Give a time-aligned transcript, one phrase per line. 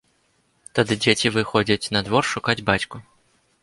[0.79, 2.97] Тады дзеці выходзяць на двор шукаць бацьку.